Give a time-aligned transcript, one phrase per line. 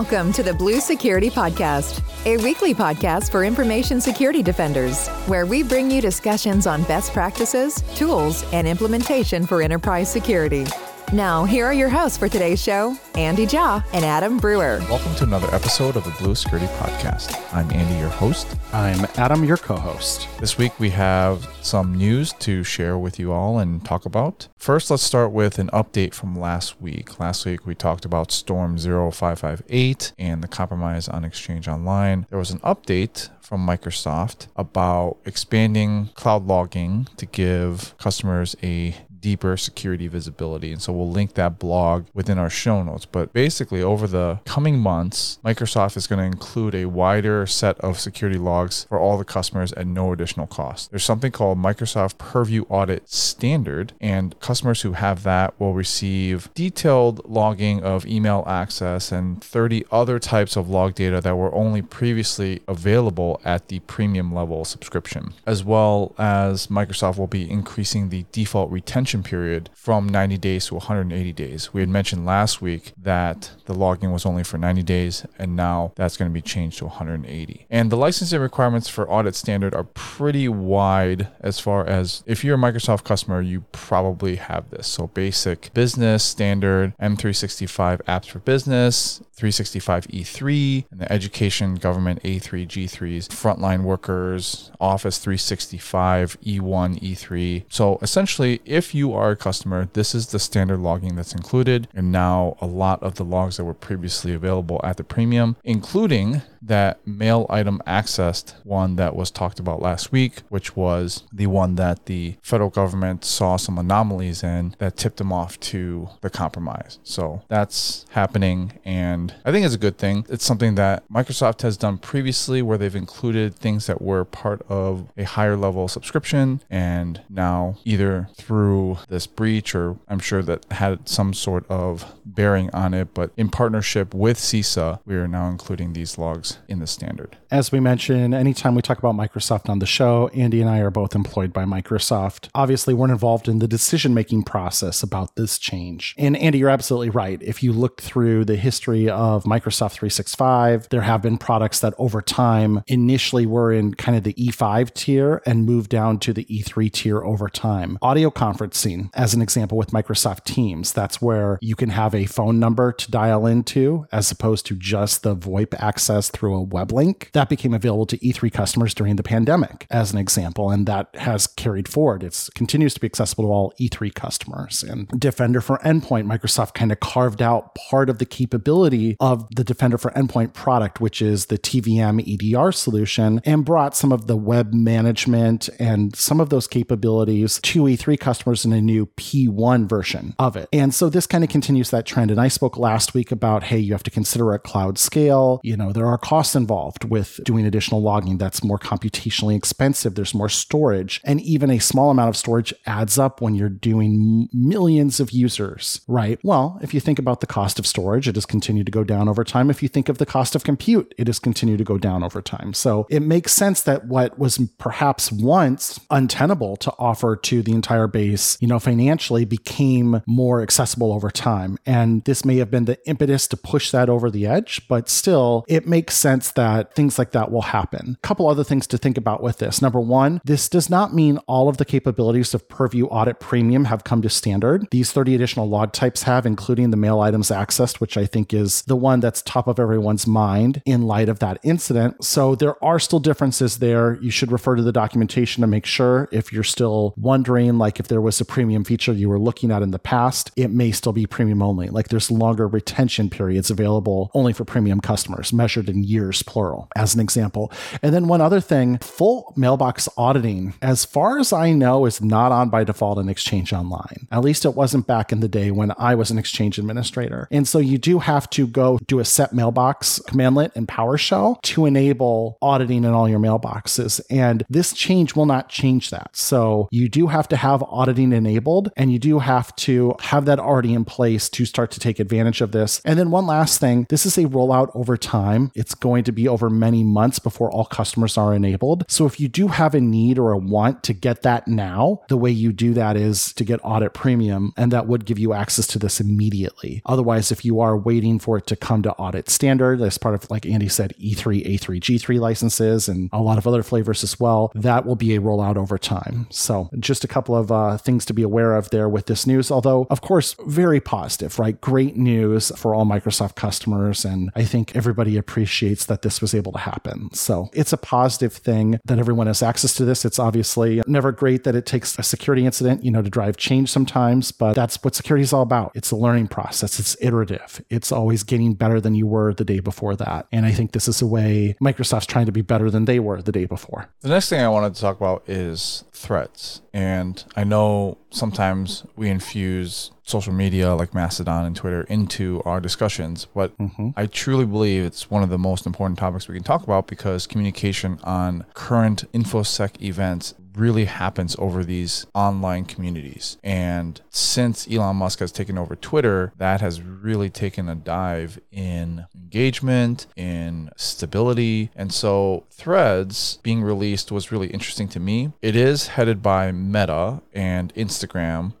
[0.00, 5.62] Welcome to the Blue Security Podcast, a weekly podcast for information security defenders, where we
[5.62, 10.64] bring you discussions on best practices, tools, and implementation for enterprise security.
[11.12, 14.78] Now, here are your hosts for today's show, Andy Jaw and Adam Brewer.
[14.88, 17.36] Welcome to another episode of the Blue Security Podcast.
[17.52, 18.56] I'm Andy, your host.
[18.72, 20.28] I'm Adam, your co host.
[20.38, 24.46] This week we have some news to share with you all and talk about.
[24.56, 27.18] First, let's start with an update from last week.
[27.18, 32.24] Last week we talked about Storm 0558 and the compromise on Exchange Online.
[32.30, 39.56] There was an update from Microsoft about expanding cloud logging to give customers a deeper
[39.56, 40.72] security visibility.
[40.72, 43.04] And so we'll link that blog within our show notes.
[43.04, 48.00] But basically, over the coming months, Microsoft is going to include a wider set of
[48.00, 50.90] security logs for all the customers at no additional cost.
[50.90, 57.28] There's something called Microsoft Purview Audit Standard, and customers who have that will receive detailed
[57.28, 62.62] logging of email access and 30 other types of log data that were only previously
[62.68, 68.70] available at the premium level subscription, as well as Microsoft will be increasing the default
[68.70, 71.72] retention period from 90 days to 180 days.
[71.72, 75.92] We had mentioned last week that the logging was only for 90 days, and now
[75.96, 77.66] that's going to be changed to 180.
[77.70, 82.54] And the licensing requirements for audit standard are pretty wide as far as if you're
[82.54, 84.86] a Microsoft customer, you probably have this.
[84.86, 92.66] So basic business standard, M365 apps for business, 365 E3, and the education government A3,
[92.66, 97.64] G3s, frontline workers, Office 365, E1, E3.
[97.68, 101.88] So essentially, if you are a customer, this is the standard logging that's included.
[101.94, 106.42] And now a lot of the logs that were previously available at the premium, including
[106.62, 111.76] that mail item accessed one that was talked about last week, which was the one
[111.76, 116.98] that the federal government saw some anomalies in that tipped them off to the compromise.
[117.02, 118.72] So that's happening.
[118.84, 120.26] And I think it's a good thing.
[120.28, 125.08] It's something that Microsoft has done previously where they've included things that were part of
[125.16, 126.60] a higher level subscription.
[126.68, 132.70] And now, either through this breach or I'm sure that had some sort of bearing
[132.70, 136.86] on it, but in partnership with CISA, we are now including these logs in the
[136.86, 137.36] standard.
[137.50, 140.90] As we mentioned, anytime we talk about Microsoft on the show, Andy and I are
[140.90, 142.48] both employed by Microsoft.
[142.54, 146.14] Obviously, we're involved in the decision making process about this change.
[146.16, 147.42] And Andy, you're absolutely right.
[147.42, 152.22] If you look through the history of Microsoft 365, there have been products that over
[152.22, 156.92] time initially were in kind of the E5 tier and moved down to the E3
[156.92, 157.98] tier over time.
[158.02, 158.30] Audio
[158.80, 162.92] conferencing, as an example, with Microsoft Teams, that's where you can have a phone number
[162.92, 167.30] to dial into as opposed to just the VoIP access through a web link.
[167.32, 171.46] That became available to E3 customers during the pandemic, as an example, and that has
[171.46, 172.22] carried forward.
[172.22, 174.82] It continues to be accessible to all E3 customers.
[174.82, 179.64] And Defender for Endpoint, Microsoft kind of carved out part of the capability of the
[179.64, 184.36] Defender for Endpoint product, which is the TVM EDR solution, and brought some of the
[184.36, 190.34] web management and some of those capabilities to E3 customers in a new P1 version
[190.38, 190.68] of it.
[190.72, 192.30] And so this kind of continues that trend.
[192.30, 195.60] And I spoke last week about, hey, you have to consider a cloud scale.
[195.62, 200.14] You know, there are costs involved with doing additional logging that's more computationally expensive.
[200.14, 201.20] There's more storage.
[201.24, 206.00] And even a small amount of storage adds up when you're doing millions of users,
[206.08, 206.38] right?
[206.42, 209.28] Well, if you think about the cost of storage, it has continued to go down
[209.28, 209.70] over time.
[209.70, 212.40] If you think of the cost of compute, it has continued to go down over
[212.42, 212.74] time.
[212.74, 218.06] So it makes sense that what was perhaps once untenable to offer to the entire
[218.06, 221.78] base, you know, financially became more accessible over time.
[221.84, 225.64] And this may have been the impetus to push that over the edge, but still,
[225.66, 228.16] it makes sense that things like that will happen.
[228.22, 229.82] A couple other things to think about with this.
[229.82, 234.04] Number one, this does not mean all of the capabilities of Purview Audit Premium have
[234.04, 234.86] come to standard.
[234.90, 238.82] These 30 additional log types have, including the mail items accessed, which I think is
[238.82, 242.22] the one that's top of everyone's mind in light of that incident.
[242.24, 244.18] So there are still differences there.
[244.20, 248.08] You should refer to the documentation to make sure if you're still wondering, like if
[248.08, 251.12] there was a premium feature you were looking at in the past, it may still
[251.12, 251.88] be premium only.
[251.88, 257.14] Like there's longer retention periods available only for premium customers, measured in years plural, as
[257.14, 257.72] an example.
[258.02, 262.52] And then one other thing full mailbox auditing, as far as I know, is not
[262.52, 264.26] on by default in Exchange Online.
[264.30, 267.48] At least it wasn't back in the day when I was an Exchange administrator.
[267.50, 271.86] And so you do have to go do a set mailbox commandlet in PowerShell to
[271.86, 274.20] enable auditing in all your mailboxes.
[274.30, 276.36] And this change will not change that.
[276.36, 278.90] So you do have to have auditing getting enabled.
[278.96, 282.60] And you do have to have that already in place to start to take advantage
[282.60, 283.00] of this.
[283.04, 285.70] And then one last thing this is a rollout over time.
[285.74, 289.04] It's going to be over many months before all customers are enabled.
[289.08, 292.36] So if you do have a need or a want to get that now, the
[292.36, 295.86] way you do that is to get audit premium, and that would give you access
[295.88, 297.02] to this immediately.
[297.06, 300.50] Otherwise, if you are waiting for it to come to audit standard as part of,
[300.50, 304.70] like Andy said, E3, A3, G3 licenses and a lot of other flavors as well,
[304.74, 306.46] that will be a rollout over time.
[306.50, 309.70] So just a couple of uh, things to be aware of there with this news.
[309.70, 311.80] Although, of course, very positive, right?
[311.80, 314.24] Great news for all Microsoft customers.
[314.24, 317.32] And I think everybody appreciates that this was able to happen.
[317.32, 320.24] So it's a positive thing that everyone has access to this.
[320.24, 323.90] It's obviously never great that it takes a security incident, you know, to drive change
[323.90, 325.92] sometimes, but that's what security is all about.
[325.94, 326.98] It's a learning process.
[326.98, 327.82] It's iterative.
[327.90, 330.46] It's always getting better than you were the day before that.
[330.52, 333.42] And I think this is a way Microsoft's trying to be better than they were
[333.42, 334.08] the day before.
[334.20, 336.82] The next thing I wanted to talk about is Threads.
[336.92, 342.80] And I know know sometimes we infuse social media like Mastodon and Twitter into our
[342.80, 344.10] discussions, but mm-hmm.
[344.16, 347.46] I truly believe it's one of the most important topics we can talk about because
[347.46, 353.58] communication on current InfoSec events really happens over these online communities.
[353.62, 359.26] And since Elon Musk has taken over Twitter, that has really taken a dive in
[359.34, 361.90] engagement, in stability.
[361.96, 365.52] And so Threads being released was really interesting to me.
[365.60, 368.19] It is headed by Meta and Instagram.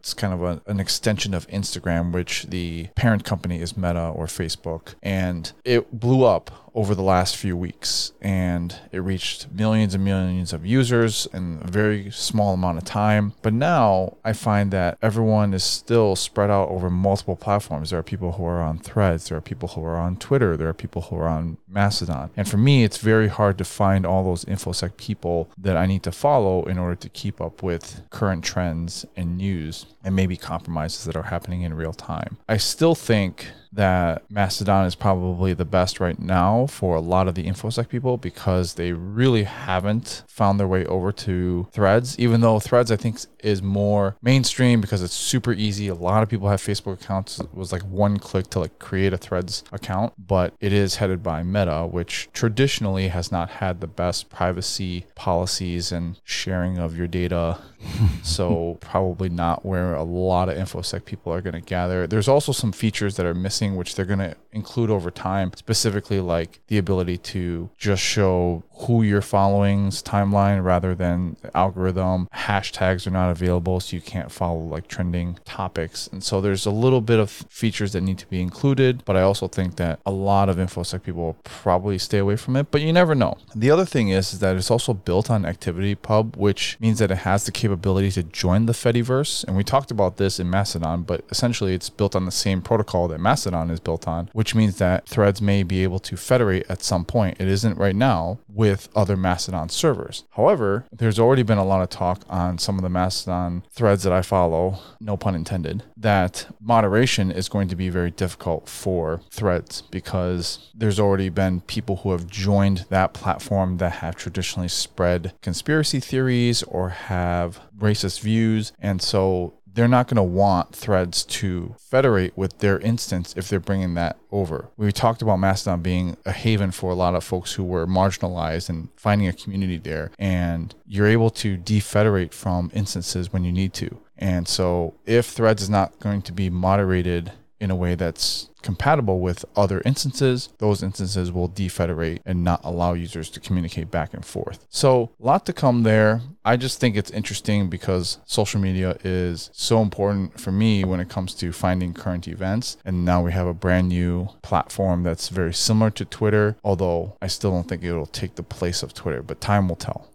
[0.00, 4.26] It's kind of a, an extension of Instagram, which the parent company is Meta or
[4.26, 4.94] Facebook.
[5.02, 10.52] And it blew up over the last few weeks and it reached millions and millions
[10.52, 13.32] of users in a very small amount of time.
[13.42, 17.90] But now I find that everyone is still spread out over multiple platforms.
[17.90, 20.68] There are people who are on Threads, there are people who are on Twitter, there
[20.68, 22.30] are people who are on Mastodon.
[22.36, 26.02] And for me, it's very hard to find all those InfoSec people that I need
[26.04, 31.04] to follow in order to keep up with current trends and news and maybe compromises
[31.04, 32.38] that are happening in real time.
[32.48, 37.34] I still think that Mastodon is probably the best right now for a lot of
[37.34, 42.58] the InfoSec people because they really haven't found their way over to Threads, even though
[42.58, 45.88] Threads, I think, is more mainstream because it's super easy.
[45.88, 47.40] A lot of people have Facebook accounts.
[47.40, 51.22] It was like one click to like create a Threads account, but it is headed
[51.22, 57.06] by Meta, which traditionally has not had the best privacy policies and sharing of your
[57.06, 57.58] data.
[58.22, 62.06] so probably not where a lot of InfoSec people are going to gather.
[62.06, 66.20] There's also some features that are missing which they're going to include over time, specifically
[66.20, 72.28] like the ability to just show who you're following's timeline rather than algorithm.
[72.34, 76.08] Hashtags are not available, so you can't follow like trending topics.
[76.08, 79.22] And so there's a little bit of features that need to be included, but I
[79.22, 82.80] also think that a lot of InfoSec people will probably stay away from it, but
[82.80, 83.36] you never know.
[83.54, 87.18] The other thing is, is that it's also built on ActivityPub, which means that it
[87.18, 89.44] has the capability to join the Fediverse.
[89.44, 93.08] And we talked about this in Mastodon, but essentially it's built on the same protocol
[93.08, 96.82] that Mastodon is built on, which means that threads may be able to federate at
[96.82, 97.36] some point.
[97.40, 100.24] It isn't right now with other Mastodon servers.
[100.30, 104.12] However, there's already been a lot of talk on some of the Mastodon threads that
[104.12, 109.82] I follow, no pun intended, that moderation is going to be very difficult for threads
[109.90, 116.00] because there's already been people who have joined that platform that have traditionally spread conspiracy
[116.00, 118.72] theories or have racist views.
[118.78, 123.60] And so they're not going to want threads to federate with their instance if they're
[123.60, 124.68] bringing that over.
[124.76, 128.68] We talked about Mastodon being a haven for a lot of folks who were marginalized
[128.68, 130.10] and finding a community there.
[130.18, 133.98] And you're able to defederate from instances when you need to.
[134.18, 139.20] And so if threads is not going to be moderated in a way that's compatible
[139.20, 144.24] with other instances, those instances will defederate and not allow users to communicate back and
[144.24, 144.66] forth.
[144.70, 146.20] So, a lot to come there.
[146.44, 151.08] I just think it's interesting because social media is so important for me when it
[151.08, 152.76] comes to finding current events.
[152.84, 157.26] And now we have a brand new platform that's very similar to Twitter, although I
[157.26, 160.08] still don't think it'll take the place of Twitter, but time will tell.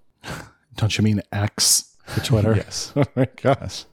[0.76, 2.54] Don't you mean X for Twitter?
[2.56, 2.92] yes.
[2.96, 3.86] oh my gosh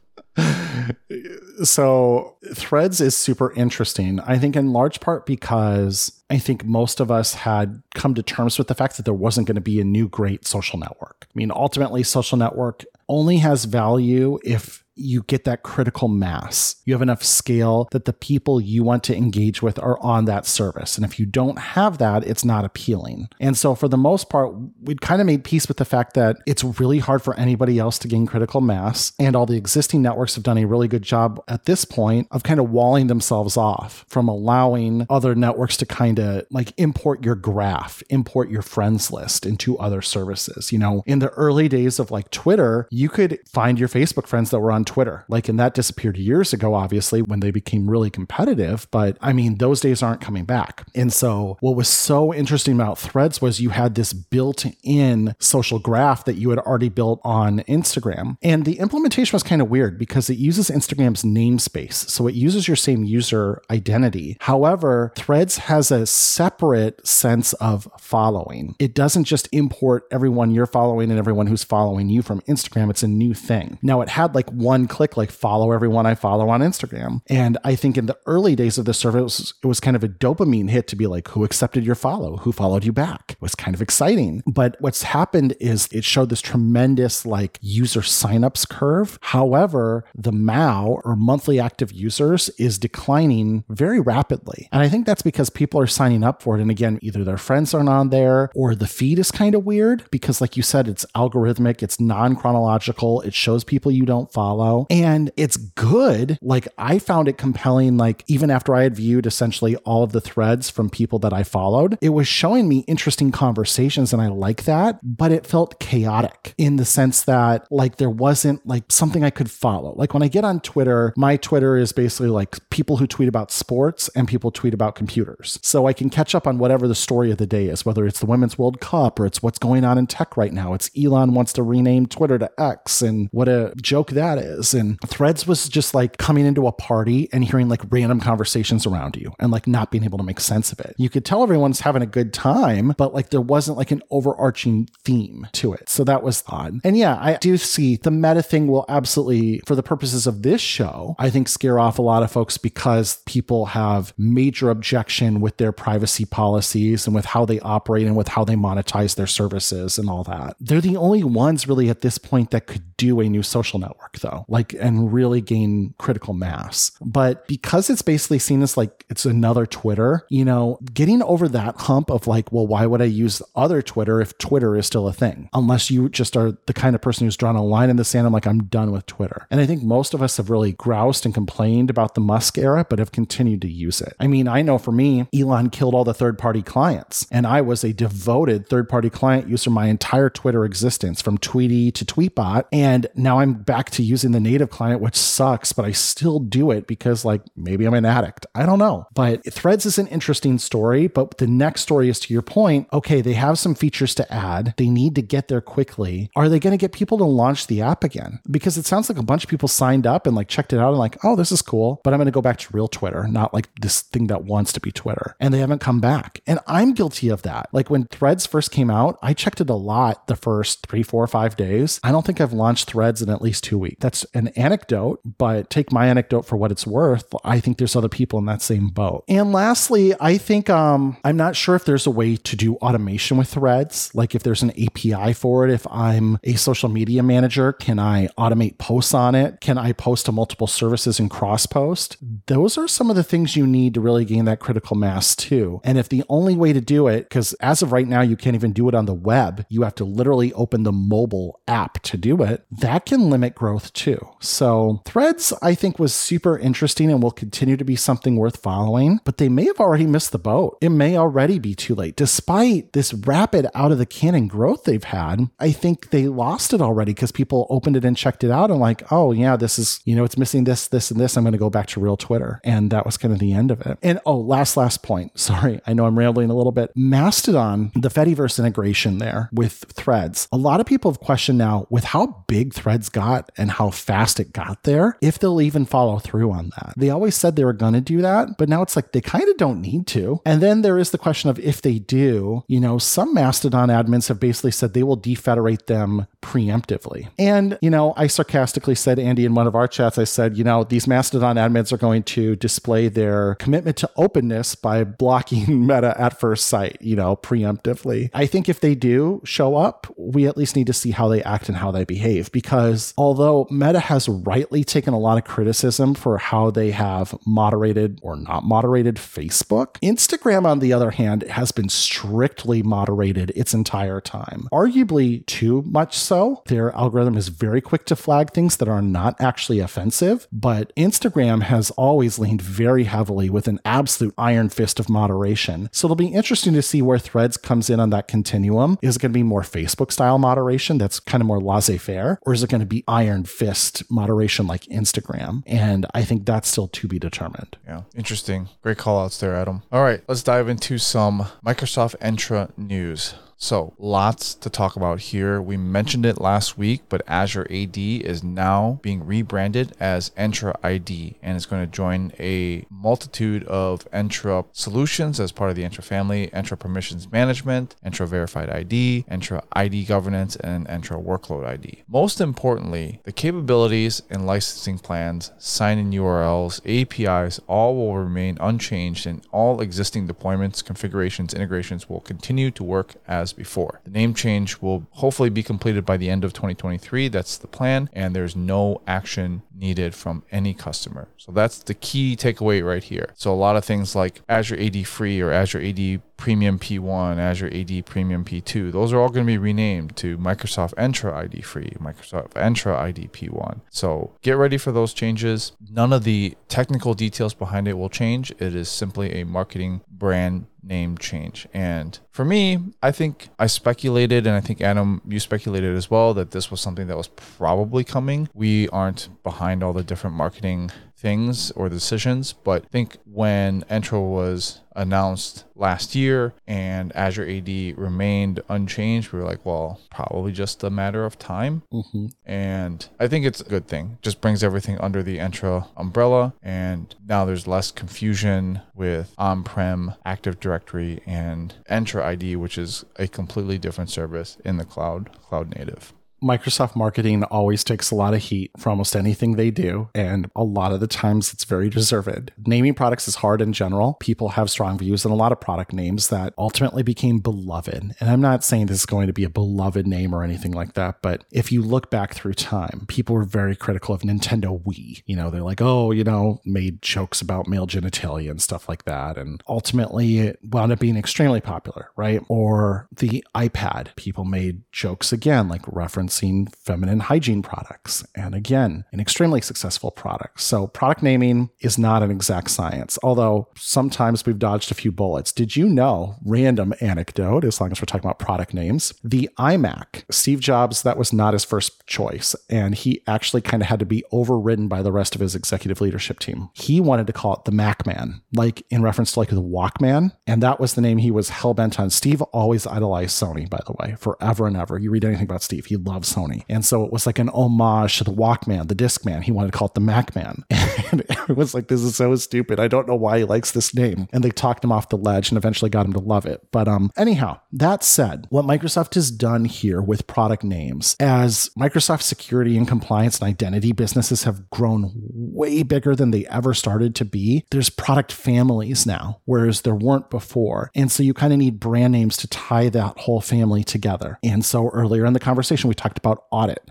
[1.62, 7.10] so threads is super interesting i think in large part because i think most of
[7.10, 9.84] us had come to terms with the fact that there wasn't going to be a
[9.84, 11.26] new great social network.
[11.28, 16.76] I mean ultimately social network only has value if you get that critical mass.
[16.84, 20.46] You have enough scale that the people you want to engage with are on that
[20.46, 20.96] service.
[20.96, 23.28] And if you don't have that, it's not appealing.
[23.40, 26.38] And so, for the most part, we'd kind of made peace with the fact that
[26.46, 29.12] it's really hard for anybody else to gain critical mass.
[29.18, 32.42] And all the existing networks have done a really good job at this point of
[32.42, 37.34] kind of walling themselves off from allowing other networks to kind of like import your
[37.34, 40.72] graph, import your friends list into other services.
[40.72, 44.50] You know, in the early days of like Twitter, you could find your Facebook friends
[44.50, 44.91] that were on Twitter.
[45.28, 48.86] Like, and that disappeared years ago, obviously, when they became really competitive.
[48.90, 50.86] But I mean, those days aren't coming back.
[50.94, 55.78] And so, what was so interesting about threads was you had this built in social
[55.78, 58.36] graph that you had already built on Instagram.
[58.42, 61.94] And the implementation was kind of weird because it uses Instagram's namespace.
[61.94, 64.36] So, it uses your same user identity.
[64.40, 68.74] However, threads has a separate sense of following.
[68.78, 72.90] It doesn't just import everyone you're following and everyone who's following you from Instagram.
[72.90, 73.78] It's a new thing.
[73.82, 77.20] Now, it had like one click, like follow everyone I follow on Instagram.
[77.28, 80.08] And I think in the early days of the service, it was kind of a
[80.08, 82.38] dopamine hit to be like, who accepted your follow?
[82.38, 83.32] Who followed you back?
[83.32, 84.42] It was kind of exciting.
[84.46, 89.18] But what's happened is it showed this tremendous like user signups curve.
[89.22, 94.68] However, the MAU or monthly active users is declining very rapidly.
[94.72, 96.60] And I think that's because people are signing up for it.
[96.60, 100.04] And again, either their friends aren't on there or the feed is kind of weird
[100.10, 104.61] because, like you said, it's algorithmic, it's non chronological, it shows people you don't follow,
[104.90, 106.38] and it's good.
[106.42, 110.20] Like I found it compelling, like even after I had viewed essentially all of the
[110.20, 114.12] threads from people that I followed, it was showing me interesting conversations.
[114.12, 118.66] And I like that, but it felt chaotic in the sense that like there wasn't
[118.66, 119.94] like something I could follow.
[119.96, 123.50] Like when I get on Twitter, my Twitter is basically like people who tweet about
[123.50, 125.58] sports and people tweet about computers.
[125.62, 128.20] So I can catch up on whatever the story of the day is, whether it's
[128.20, 130.74] the Women's World Cup or it's what's going on in tech right now.
[130.74, 134.51] It's Elon wants to rename Twitter to X and what a joke that is.
[134.74, 139.16] And Threads was just like coming into a party and hearing like random conversations around
[139.16, 140.94] you and like not being able to make sense of it.
[140.98, 144.88] You could tell everyone's having a good time, but like there wasn't like an overarching
[145.04, 145.88] theme to it.
[145.88, 146.80] So that was odd.
[146.84, 150.60] And yeah, I do see the meta thing will absolutely, for the purposes of this
[150.60, 155.56] show, I think scare off a lot of folks because people have major objection with
[155.56, 159.98] their privacy policies and with how they operate and with how they monetize their services
[159.98, 160.56] and all that.
[160.60, 164.18] They're the only ones really at this point that could do a new social network
[164.20, 166.92] though, like and really gain critical mass.
[167.00, 171.76] But because it's basically seen as like it's another Twitter, you know, getting over that
[171.82, 175.12] hump of like, well, why would I use other Twitter if Twitter is still a
[175.12, 175.48] thing?
[175.52, 178.26] Unless you just are the kind of person who's drawn a line in the sand.
[178.26, 179.46] I'm like, I'm done with Twitter.
[179.50, 182.86] And I think most of us have really groused and complained about the Musk era,
[182.88, 184.14] but have continued to use it.
[184.20, 187.60] I mean, I know for me, Elon killed all the third party clients, and I
[187.60, 192.64] was a devoted third party client user my entire Twitter existence from Tweetie to Tweetbot.
[192.72, 196.70] And now I'm back to using the native client, which sucks, but I still do
[196.70, 198.46] it because, like, maybe I'm an addict.
[198.54, 199.06] I don't know.
[199.14, 201.06] But Threads is an interesting story.
[201.06, 204.74] But the next story is to your point okay, they have some features to add,
[204.76, 206.30] they need to get there quickly.
[206.36, 208.40] Are they going to get people to launch the app again?
[208.50, 210.90] Because it sounds like a bunch of people signed up and like checked it out
[210.90, 213.26] and like, oh, this is cool, but I'm going to go back to real Twitter,
[213.28, 215.36] not like this thing that wants to be Twitter.
[215.40, 216.40] And they haven't come back.
[216.46, 217.68] And I'm guilty of that.
[217.72, 221.26] Like when Threads first came out, I checked it a lot the first three, four,
[221.26, 222.00] five days.
[222.02, 223.96] I don't think I've launched Threads in at least two weeks.
[224.00, 227.32] That's an anecdote, but take my anecdote for what it's worth.
[227.44, 229.24] I think there's other people in that same boat.
[229.28, 233.36] And lastly, I think um, I'm not sure if there's a way to do automation
[233.36, 234.14] with Threads.
[234.14, 238.28] Like if there's an API for it, if I'm a social media manager, can I
[238.38, 239.60] automate posts on it?
[239.60, 242.16] Can I post to multiple services and cross post?
[242.46, 245.80] Those are some of the things you need to really gain that critical mass too.
[245.84, 248.56] And if the only way to do it, because as of right now, you can't
[248.56, 252.16] even do it on the web, you have to literally open the mobile app to
[252.16, 254.28] do it, that can limit growth too.
[254.40, 259.20] So Threads, I think, was super interesting and will continue to be something worth following,
[259.24, 260.78] but they may have already missed the boat.
[260.80, 262.16] It may already be too late.
[262.16, 266.80] Despite this rapid out of the cannon growth they've had, I think they lost it
[266.80, 270.00] already because people opened it and checked it out and like, oh yeah, this is,
[270.04, 271.36] you know, it's missing this, this, and this.
[271.36, 272.60] I'm going to go back to real Twitter.
[272.64, 273.98] And that was kind of the end of it.
[274.02, 275.38] And oh, last, last point.
[275.38, 276.90] Sorry, I know I'm rambling a little bit.
[276.94, 280.48] Mastodon, the Fediverse integration there with threads.
[280.52, 284.40] A lot of people have questioned now with how big threads got and how fast
[284.40, 286.92] it got there, if they'll even follow through on that.
[286.96, 289.48] They always said they were going to do that, but now it's like they kind
[289.48, 290.40] of don't need to.
[290.44, 294.28] And then there is the question of if they do, you know, some Mastodon admins
[294.28, 297.28] have basically said they will defederate them preemptively.
[297.38, 300.64] And, you know, I sarcastically said, Andy, in one of our chats, I said, you
[300.64, 306.14] know, these Mastodon admins are going to display their commitment to openness by blocking Meta
[306.18, 308.30] at first sight, you know, preemptively.
[308.34, 311.42] I think if they do show up, we at least need to see how they
[311.42, 316.14] act and how they behave because although Meta has rightly taken a lot of criticism
[316.14, 321.72] for how they have moderated or not moderated Facebook, Instagram, on the other hand, has
[321.72, 324.68] been strictly moderated its entire time.
[324.72, 326.62] Arguably too much so.
[326.66, 331.62] Their algorithm is very quick to flag things that are not actually offensive, but Instagram
[331.62, 335.88] has always leaned very heavily with an absolute iron fist of moderation.
[335.90, 338.96] So it'll be interesting to see where Threads comes in on that continuum.
[339.02, 342.38] Is it going to be more Facebook style moderation that's kind of more laissez faire,
[342.42, 343.71] or is it going to be iron fist?
[344.10, 345.62] Moderation like Instagram.
[345.66, 347.76] And I think that's still to be determined.
[347.86, 348.68] Yeah, interesting.
[348.82, 349.82] Great call outs there, Adam.
[349.90, 353.34] All right, let's dive into some Microsoft Entra news.
[353.62, 355.62] So, lots to talk about here.
[355.62, 361.36] We mentioned it last week, but Azure AD is now being rebranded as Entra ID
[361.40, 366.02] and it's going to join a multitude of Entra solutions as part of the Entra
[366.02, 372.02] family Entra Permissions Management, Entra Verified ID, Entra ID Governance, and Entra Workload ID.
[372.08, 379.24] Most importantly, the capabilities and licensing plans, sign in URLs, APIs, all will remain unchanged,
[379.24, 384.00] and all existing deployments, configurations, integrations will continue to work as before.
[384.04, 387.28] The name change will hopefully be completed by the end of 2023.
[387.28, 391.28] That's the plan, and there's no action needed from any customer.
[391.36, 393.32] So that's the key takeaway right here.
[393.34, 397.70] So a lot of things like Azure AD Free or Azure AD Premium P1, Azure
[397.72, 401.92] AD Premium P2, those are all going to be renamed to Microsoft Entra ID Free,
[402.00, 403.80] Microsoft Entra ID P1.
[403.90, 405.70] So get ready for those changes.
[405.88, 408.50] None of the technical details behind it will change.
[408.58, 411.68] It is simply a marketing brand name change.
[411.72, 416.34] And for me, I think I speculated, and I think Adam, you speculated as well,
[416.34, 418.48] that this was something that was probably coming.
[418.52, 420.90] We aren't behind all the different marketing
[421.22, 427.96] things or decisions, but I think when Entra was announced last year and Azure AD
[427.96, 431.82] remained unchanged, we were like, well, probably just a matter of time.
[431.92, 432.26] Mm-hmm.
[432.44, 434.18] And I think it's a good thing.
[434.20, 436.54] Just brings everything under the Entra umbrella.
[436.62, 443.04] And now there's less confusion with on prem Active Directory and Entra ID, which is
[443.16, 446.12] a completely different service in the cloud, cloud native.
[446.42, 450.64] Microsoft marketing always takes a lot of heat for almost anything they do, and a
[450.64, 452.52] lot of the times it's very deserved.
[452.66, 454.14] Naming products is hard in general.
[454.20, 458.14] People have strong views on a lot of product names that ultimately became beloved.
[458.18, 460.94] And I'm not saying this is going to be a beloved name or anything like
[460.94, 465.22] that, but if you look back through time, people were very critical of Nintendo Wii.
[465.26, 469.04] You know, they're like, oh, you know, made jokes about male genitalia and stuff like
[469.04, 469.38] that.
[469.38, 472.40] And ultimately it wound up being extremely popular, right?
[472.48, 478.24] Or the iPad, people made jokes again, like reference referencing feminine hygiene products.
[478.34, 480.60] And again, an extremely successful product.
[480.60, 485.52] So product naming is not an exact science, although sometimes we've dodged a few bullets.
[485.52, 490.24] Did you know, random anecdote, as long as we're talking about product names, the iMac,
[490.30, 492.54] Steve Jobs, that was not his first choice.
[492.70, 496.00] And he actually kind of had to be overridden by the rest of his executive
[496.00, 496.70] leadership team.
[496.74, 500.32] He wanted to call it the Macman, like in reference to like the Walkman.
[500.46, 502.10] And that was the name he was hell bent on.
[502.10, 504.98] Steve always idolized Sony, by the way, forever and ever.
[504.98, 506.64] You read anything about Steve, he loves Sony.
[506.68, 509.42] And so it was like an homage to the Walkman, the Discman.
[509.42, 510.62] He wanted to call it the Macman.
[511.10, 512.80] And it was like, this is so stupid.
[512.80, 514.28] I don't know why he likes this name.
[514.32, 516.66] And they talked him off the ledge and eventually got him to love it.
[516.70, 522.22] But um, anyhow, that said, what Microsoft has done here with product names, as Microsoft
[522.22, 527.24] security and compliance and identity businesses have grown way bigger than they ever started to
[527.24, 530.90] be, there's product families now, whereas there weren't before.
[530.94, 534.38] And so you kind of need brand names to tie that whole family together.
[534.42, 536.82] And so earlier in the conversation, we talked about audit.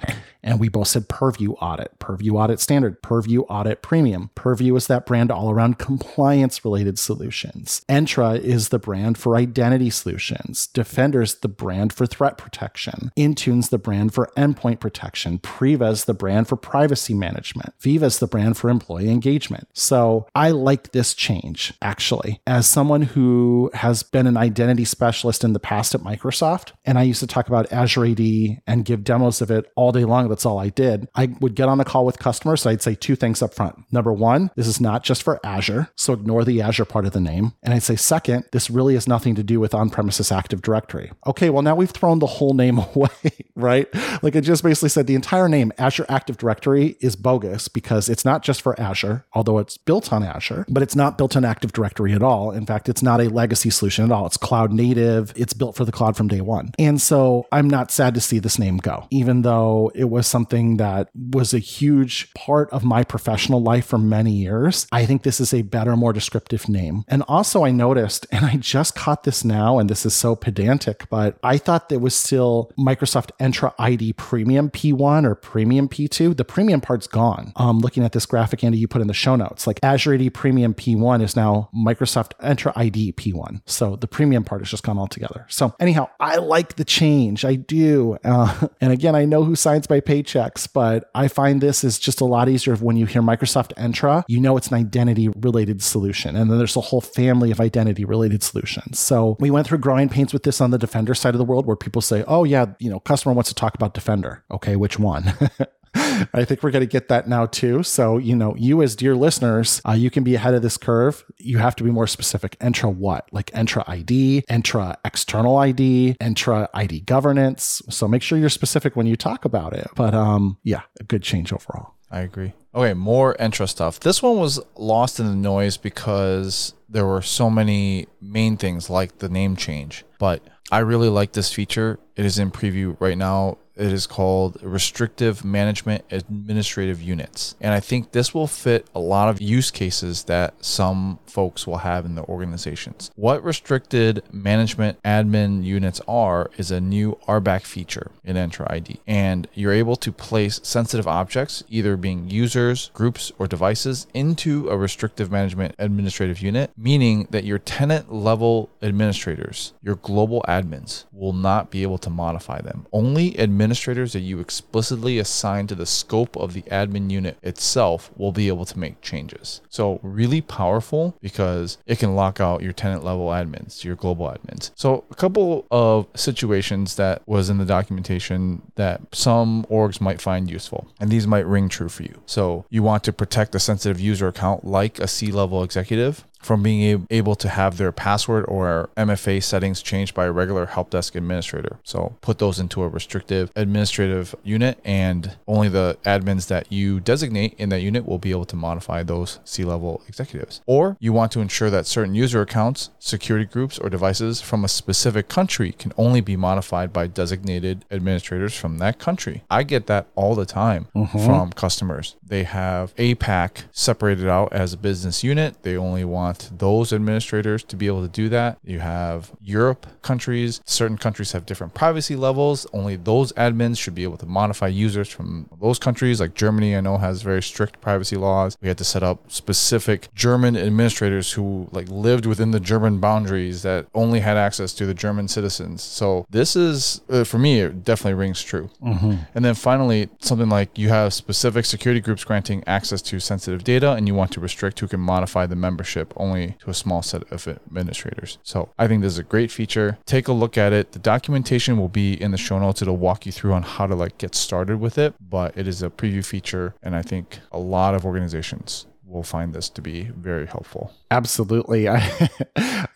[0.43, 4.31] And we both said Purview Audit, Purview Audit Standard, Purview Audit Premium.
[4.35, 7.83] Purview is that brand all around compliance related solutions.
[7.87, 10.67] Entra is the brand for identity solutions.
[10.67, 13.11] Defender's the brand for threat protection.
[13.15, 15.39] Intune's the brand for endpoint protection.
[15.39, 17.73] Priva's the brand for privacy management.
[17.79, 19.67] Viva's the brand for employee engagement.
[19.73, 22.41] So I like this change, actually.
[22.47, 27.03] As someone who has been an identity specialist in the past at Microsoft, and I
[27.03, 28.19] used to talk about Azure AD
[28.67, 31.07] and give demos of it all day long that's all I did.
[31.15, 32.61] I would get on a call with customers.
[32.61, 33.85] So I'd say two things up front.
[33.91, 35.89] Number one, this is not just for Azure.
[35.95, 37.53] So ignore the Azure part of the name.
[37.61, 41.11] And I'd say, second, this really has nothing to do with on premises Active Directory.
[41.27, 43.09] Okay, well, now we've thrown the whole name away,
[43.55, 43.87] right?
[44.23, 48.25] Like I just basically said the entire name, Azure Active Directory, is bogus because it's
[48.25, 51.73] not just for Azure, although it's built on Azure, but it's not built on Active
[51.73, 52.51] Directory at all.
[52.51, 54.25] In fact, it's not a legacy solution at all.
[54.25, 56.71] It's cloud native, it's built for the cloud from day one.
[56.79, 60.27] And so I'm not sad to see this name go, even though it was was
[60.27, 64.85] something that was a huge part of my professional life for many years.
[64.91, 67.05] I think this is a better, more descriptive name.
[67.07, 71.09] And also, I noticed, and I just caught this now, and this is so pedantic,
[71.09, 76.37] but I thought there was still Microsoft Entra ID Premium P1 or Premium P2.
[76.37, 77.51] The premium part's gone.
[77.55, 80.35] Um, looking at this graphic, Andy, you put in the show notes, like Azure AD
[80.35, 83.61] Premium P1 is now Microsoft Entra ID P1.
[83.65, 85.47] So the premium part has just gone altogether.
[85.49, 87.43] So anyhow, I like the change.
[87.43, 88.19] I do.
[88.23, 92.19] Uh, and again, I know who signs my paychecks, but I find this is just
[92.19, 96.35] a lot easier when you hear Microsoft Entra, you know it's an identity related solution.
[96.35, 98.99] And then there's a whole family of identity related solutions.
[98.99, 101.65] So we went through growing pains with this on the Defender side of the world
[101.65, 104.43] where people say, oh, yeah, you know, customer wants to talk about Defender.
[104.51, 105.33] Okay, which one?
[106.33, 107.83] I think we're going to get that now too.
[107.83, 111.25] So, you know, you as dear listeners, uh, you can be ahead of this curve.
[111.37, 112.57] You have to be more specific.
[112.59, 113.27] Entra what?
[113.31, 117.81] Like Entra ID, Entra external ID, Entra ID governance.
[117.89, 119.87] So make sure you're specific when you talk about it.
[119.95, 121.95] But um, yeah, a good change overall.
[122.09, 122.53] I agree.
[122.75, 123.99] Okay, more Entra stuff.
[123.99, 129.19] This one was lost in the noise because there were so many main things like
[129.19, 130.03] the name change.
[130.19, 131.99] But I really like this feature.
[132.15, 133.57] It is in preview right now.
[133.75, 137.55] It is called Restrictive Management Administrative Units.
[137.61, 141.77] And I think this will fit a lot of use cases that some folks will
[141.77, 143.11] have in their organizations.
[143.15, 148.99] What restricted management admin units are is a new RBAC feature in Entra ID.
[149.07, 154.77] And you're able to place sensitive objects, either being users, groups, or devices, into a
[154.77, 161.71] restrictive management administrative unit, meaning that your tenant level administrators, your global admins, will not
[161.71, 162.85] be able to modify them.
[162.91, 168.09] Only administrators administrators that you explicitly assign to the scope of the admin unit itself
[168.17, 169.61] will be able to make changes.
[169.69, 174.71] So, really powerful because it can lock out your tenant level admins, your global admins.
[174.73, 180.49] So, a couple of situations that was in the documentation that some orgs might find
[180.49, 182.19] useful, and these might ring true for you.
[182.25, 186.63] So, you want to protect a sensitive user account like a C level executive from
[186.63, 191.15] being able to have their password or MFA settings changed by a regular help desk
[191.15, 191.79] administrator.
[191.83, 197.53] So put those into a restrictive administrative unit, and only the admins that you designate
[197.57, 200.61] in that unit will be able to modify those C level executives.
[200.65, 204.67] Or you want to ensure that certain user accounts, security groups, or devices from a
[204.67, 209.43] specific country can only be modified by designated administrators from that country.
[209.49, 211.25] I get that all the time mm-hmm.
[211.25, 212.15] from customers.
[212.25, 217.63] They have APAC separated out as a business unit, they only want want those administrators
[217.63, 218.57] to be able to do that.
[218.63, 222.67] You have Europe countries, certain countries have different privacy levels.
[222.73, 226.19] Only those admins should be able to modify users from those countries.
[226.19, 228.57] Like Germany, I know has very strict privacy laws.
[228.61, 233.61] We had to set up specific German administrators who like lived within the German boundaries
[233.63, 235.81] that only had access to the German citizens.
[235.81, 238.69] So this is uh, for me, it definitely rings true.
[238.81, 239.15] Mm-hmm.
[239.35, 243.93] And then finally, something like you have specific security groups granting access to sensitive data,
[243.93, 247.29] and you want to restrict who can modify the membership only to a small set
[247.31, 248.37] of administrators.
[248.43, 249.97] So I think this is a great feature.
[250.05, 250.91] Take a look at it.
[250.91, 252.81] The documentation will be in the show notes.
[252.81, 255.81] It'll walk you through on how to like get started with it, but it is
[255.81, 256.75] a preview feature.
[256.83, 260.93] And I think a lot of organizations will find this to be very helpful.
[261.11, 261.87] Absolutely.
[261.89, 262.29] I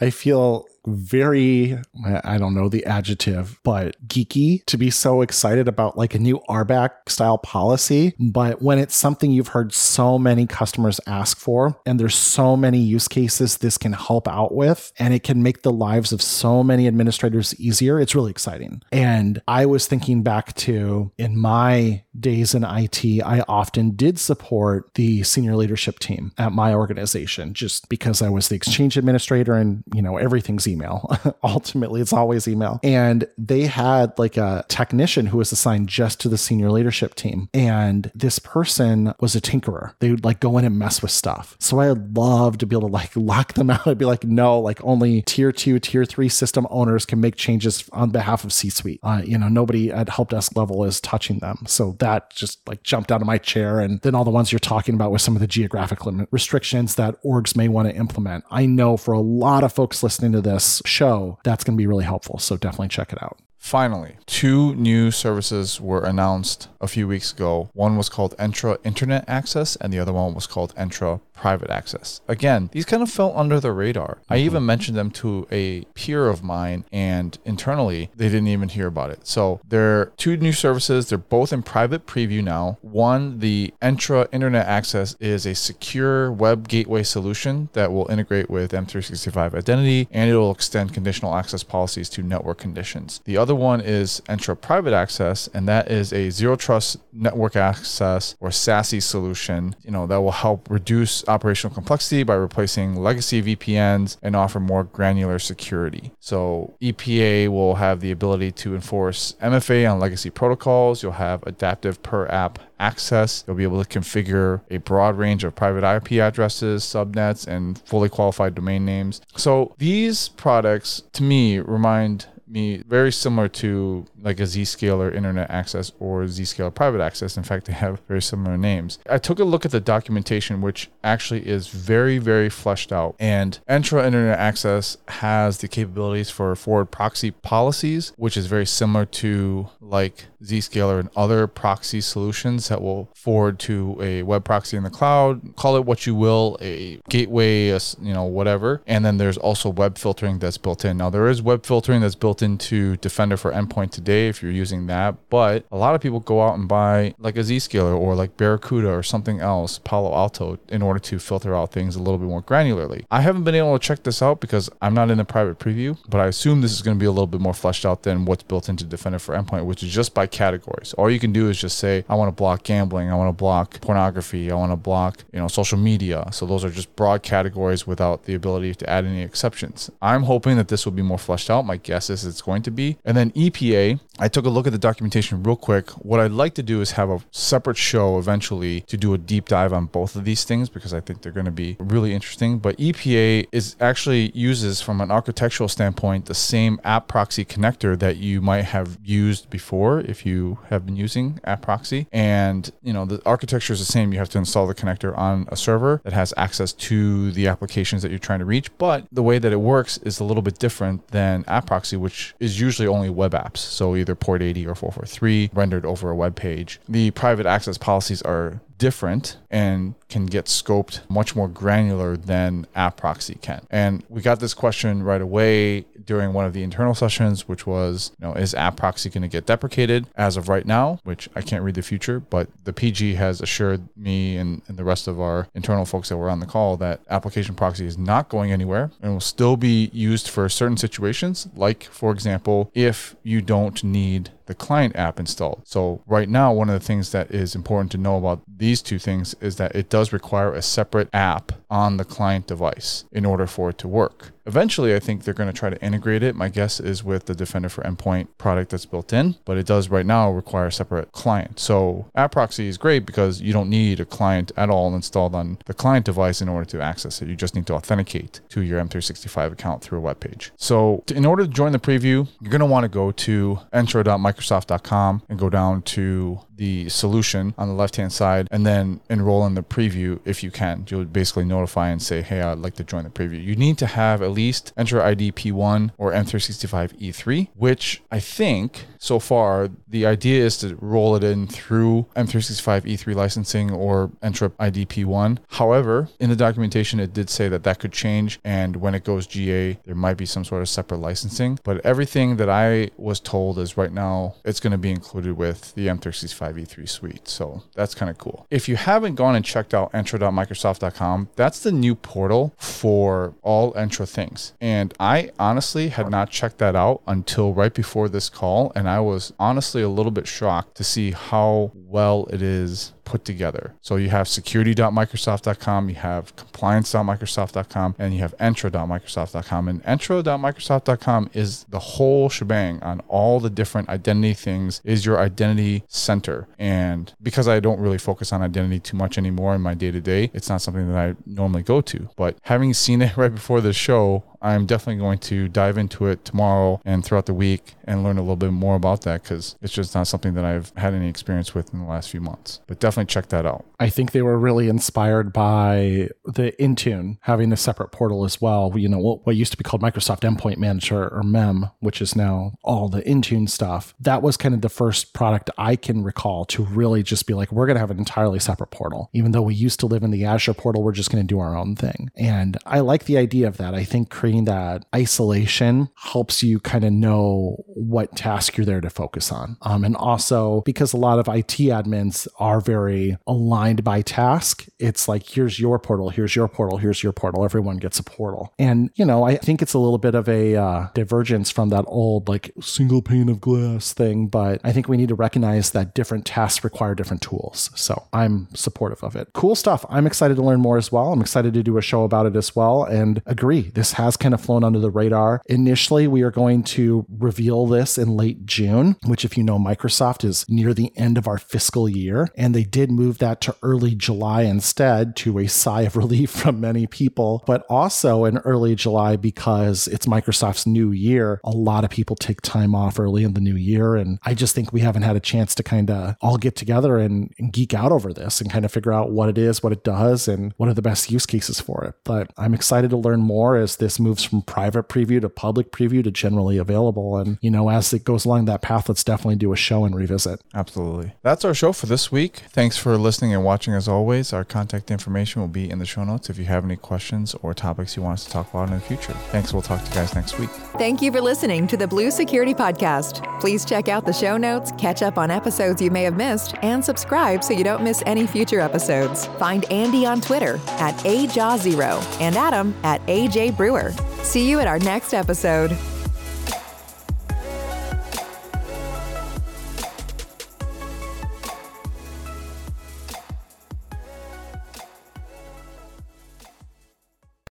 [0.02, 1.78] I feel very
[2.24, 6.40] I don't know the adjective, but geeky to be so excited about like a new
[6.50, 8.14] RBAC style policy.
[8.20, 12.80] But when it's something you've heard so many customers ask for, and there's so many
[12.80, 16.64] use cases this can help out with, and it can make the lives of so
[16.64, 18.82] many administrators easier, it's really exciting.
[18.92, 24.94] And I was thinking back to in my days in IT, I often did support
[24.96, 29.56] the senior leadership team at my organization just because because I was the exchange administrator
[29.56, 31.10] and, you know, everything's email.
[31.44, 32.80] Ultimately, it's always email.
[32.84, 37.50] And they had like a technician who was assigned just to the senior leadership team.
[37.52, 39.96] And this person was a tinkerer.
[40.02, 41.58] They would like go in and mess with stuff.
[41.60, 43.88] So I would love to be able to like lock them out.
[43.88, 47.90] I'd be like, no, like only tier two, tier three system owners can make changes
[47.92, 49.00] on behalf of C suite.
[49.02, 51.64] Uh, you know, nobody at help desk level is touching them.
[51.66, 53.80] So that just like jumped out of my chair.
[53.80, 56.94] And then all the ones you're talking about with some of the geographic limit restrictions
[56.96, 58.44] that orgs may want to implement.
[58.52, 61.88] I know for a lot of folks listening to this show, that's going to be
[61.88, 62.40] really helpful.
[62.40, 63.40] So definitely check it out.
[63.66, 67.68] Finally, two new services were announced a few weeks ago.
[67.74, 72.22] One was called Entra Internet Access, and the other one was called Entra Private Access.
[72.28, 74.20] Again, these kind of fell under the radar.
[74.22, 74.34] Mm-hmm.
[74.34, 78.86] I even mentioned them to a peer of mine, and internally, they didn't even hear
[78.86, 79.26] about it.
[79.26, 81.10] So, they're two new services.
[81.10, 82.78] They're both in private preview now.
[82.82, 88.74] One, the Entra Internet Access, is a secure web gateway solution that will integrate with
[88.74, 93.22] M365 Identity, and it will extend conditional access policies to network conditions.
[93.26, 98.36] The other one is Entra Private Access, and that is a zero trust network access
[98.40, 104.18] or SASE solution, you know, that will help reduce operational complexity by replacing legacy VPNs
[104.22, 106.12] and offer more granular security.
[106.20, 111.02] So EPA will have the ability to enforce MFA on legacy protocols.
[111.02, 113.44] You'll have adaptive per app access.
[113.48, 118.10] You'll be able to configure a broad range of private IP addresses, subnets, and fully
[118.10, 119.22] qualified domain names.
[119.36, 125.92] So these products, to me, remind me very similar to like a Zscaler Internet Access
[126.00, 127.38] or Zscaler Private Access.
[127.38, 129.00] In fact, they have very similar names.
[129.08, 133.16] I took a look at the documentation, which actually is very, very fleshed out.
[133.20, 139.06] And Entra Internet Access has the capabilities for forward proxy policies, which is very similar
[139.06, 144.84] to like Zscaler and other proxy solutions that will forward to a web proxy in
[144.84, 145.56] the cloud.
[145.56, 148.82] Call it what you will, a gateway, a, you know, whatever.
[148.88, 150.98] And then there's also web filtering that's built in.
[150.98, 154.88] Now there is web filtering that's built into Defender for Endpoint today if you're using
[154.88, 158.38] that, but a lot of people go out and buy like a Zscaler or like
[158.38, 162.28] Barracuda or something else, Palo Alto, in order to filter out things a little bit
[162.28, 163.06] more granularly.
[163.12, 165.98] I haven't been able to check this out because I'm not in the private preview,
[166.10, 168.26] but I assume this is going to be a little bit more fleshed out than
[168.26, 170.94] what's built into Defender for Endpoint, which is just by categories.
[170.94, 173.34] All you can do is just say, I want to block gambling, I want to
[173.34, 176.28] block pornography, I want to block, you know, social media.
[176.32, 179.90] So those are just broad categories without the ability to add any exceptions.
[180.02, 181.66] I'm hoping that this will be more fleshed out.
[181.66, 182.98] My guess is it's going to be.
[183.06, 185.90] And then EPA, I took a look at the documentation real quick.
[185.92, 189.48] What I'd like to do is have a separate show eventually to do a deep
[189.48, 192.60] dive on both of these things because I think they're going to be really interesting.
[192.60, 198.18] But EPA is actually uses from an architectural standpoint the same app proxy connector that
[198.18, 202.08] you might have used before if you have been using app proxy.
[202.12, 204.14] And you know the architecture is the same.
[204.14, 208.02] You have to install the connector on a server that has access to the applications
[208.02, 208.76] that you're trying to reach.
[208.78, 212.34] But the way that it works is a little bit different than app proxy, which
[212.40, 213.58] is usually only web apps.
[213.58, 216.80] So either port 80 or 443 rendered over a web page.
[216.88, 222.98] The private access policies are different and can get scoped much more granular than app
[222.98, 223.66] proxy can.
[223.70, 228.12] And we got this question right away during one of the internal sessions, which was,
[228.20, 231.00] you know, is app proxy going to get deprecated as of right now?
[231.04, 234.84] Which I can't read the future, but the PG has assured me and, and the
[234.84, 238.30] rest of our internal folks that were on the call that application proxy is not
[238.30, 243.42] going anywhere and will still be used for certain situations, like, for example, if you
[243.42, 245.64] don't need the client app installed.
[245.66, 249.00] So right now, one of the things that is important to know about these two
[249.00, 253.48] things is that it does require a separate app on the client device in order
[253.48, 254.35] for it to work.
[254.46, 256.36] Eventually, I think they're going to try to integrate it.
[256.36, 259.90] My guess is with the Defender for Endpoint product that's built in, but it does
[259.90, 261.60] right now require a separate client.
[261.60, 265.58] So App Proxy is great because you don't need a client at all installed on
[265.66, 267.28] the client device in order to access it.
[267.28, 270.52] You just need to authenticate to your M365 account through a web page.
[270.58, 275.24] So in order to join the preview, you're going to want to go to entra.microsoft.com
[275.30, 279.56] and go down to the solution on the left hand side and then enroll in
[279.56, 280.86] the preview if you can.
[280.90, 283.44] You'll basically notify and say, hey, I'd like to join the preview.
[283.44, 288.86] You need to have at least Entra ID P1 or M365 E3, which I think
[288.98, 294.52] so far the idea is to roll it in through M365 E3 licensing or Entra
[294.60, 295.40] ID P1.
[295.50, 298.40] However, in the documentation, it did say that that could change.
[298.44, 301.60] And when it goes GA, there might be some sort of separate licensing.
[301.64, 305.74] But everything that I was told is right now it's going to be included with
[305.76, 307.28] the M365 E3 suite.
[307.28, 308.46] So that's kind of cool.
[308.52, 314.08] If you haven't gone and checked out entra.microsoft.com, that's the new portal for all Entra
[314.08, 314.54] things.
[314.62, 318.72] And I honestly had not checked that out until right before this call.
[318.76, 323.24] And I was honestly a little bit shocked to see how well it is put
[323.24, 323.74] together.
[323.82, 329.68] So you have security.microsoft.com, you have compliance.microsoft.com, and you have entra.microsoft.com.
[329.68, 335.84] And entra.microsoft.com is the whole shebang on all the different identity things, is your identity
[335.88, 336.48] center.
[336.60, 340.02] And because I don't really focus on identity too much anymore in my day to
[340.02, 342.10] day, it's not something that I normally go to.
[342.16, 346.24] But having seen it right before the show, I'm definitely going to dive into it
[346.24, 349.74] tomorrow and throughout the week and learn a little bit more about that because it's
[349.74, 352.62] just not something that I've had any experience with in the last few months.
[352.68, 353.66] But definitely check that out.
[353.80, 358.72] I think they were really inspired by the Intune having a separate portal as well.
[358.76, 362.16] You know, what, what used to be called Microsoft Endpoint Manager or MEM, which is
[362.16, 363.96] now all the Intune stuff.
[364.00, 367.52] That was kind of the first product I can recall to really just be like,
[367.52, 369.10] we're going to have an entirely separate portal.
[369.12, 371.40] Even though we used to live in the Azure portal, we're just going to do
[371.40, 372.12] our own thing.
[372.16, 373.74] And I like the idea of that.
[373.74, 378.90] I think creating that isolation helps you kind of know what task you're there to
[378.90, 379.58] focus on.
[379.62, 385.08] Um, and also because a lot of IT admins are very aligned by task, it's
[385.08, 387.46] like, here's your portal, here's your portal, here's your portal.
[387.46, 388.54] Everyone gets a portal.
[388.60, 391.86] And, you know, I think it's a little bit of a uh, divergence from that
[391.88, 395.96] old like single pane of glass thing, but I think we need to recognize that
[395.96, 397.70] different tasks require different tools.
[397.76, 399.30] So I'm supportive of it.
[399.34, 399.86] Cool stuff.
[399.90, 401.14] I'm excited to learn more as well.
[401.14, 403.72] I'm excited to do a show about it as well and agree.
[403.74, 405.40] This has kind of flown under the radar.
[405.46, 410.26] Initially, we are going to reveal this in late June, which, if you know, Microsoft
[410.26, 412.30] is near the end of our fiscal year.
[412.36, 416.60] And they did move that to early July instead to a sigh of relief from
[416.60, 421.40] many people, but also in early July because it's Microsoft's new year.
[421.44, 423.96] A lot of people take time off early in the new year.
[423.96, 426.98] And I just think we haven't had a chance to kind of all get together
[426.98, 429.72] and, and geek out over this and kind of figure out what it is, what
[429.72, 431.94] it does, and what are the best use cases for it.
[432.04, 436.04] But I'm excited to learn more as this moves from private preview to public preview
[436.04, 437.18] to generally available.
[437.18, 439.96] And, you know, as it goes along that path, let's definitely do a show and
[439.96, 440.42] revisit.
[440.54, 441.14] Absolutely.
[441.24, 442.44] That's our show for this week.
[442.50, 444.32] Thanks for listening and watching as always.
[444.32, 447.54] Our contact information will be in the show notes if you have any questions or
[447.54, 449.14] topics you want us to talk about in the future.
[449.32, 449.52] Thanks.
[449.52, 450.50] We'll talk to you guys next week.
[450.78, 453.24] Thank you for listening to the Blue Security Podcast.
[453.40, 456.84] Please check out the show notes, catch up on episodes you may have missed, and
[456.84, 459.26] subscribe so you don't miss any future episodes.
[459.40, 463.95] Find Andy on Twitter at AJaw0 and Adam at AJ Brewer.
[464.24, 465.78] See you at our next episode.